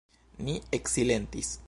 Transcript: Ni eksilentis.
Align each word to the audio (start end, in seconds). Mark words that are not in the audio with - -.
Ni 0.47 0.55
eksilentis. 0.79 1.55